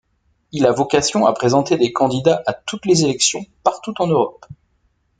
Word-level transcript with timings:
Il 0.51 0.65
a 0.65 0.71
vocation 0.71 1.27
à 1.27 1.33
présenter 1.33 1.77
des 1.77 1.93
candidats 1.93 2.41
à 2.47 2.53
toutes 2.55 2.87
les 2.87 3.03
élections 3.03 3.45
partout 3.63 3.93
en 4.01 4.07
Europe. 4.07 4.43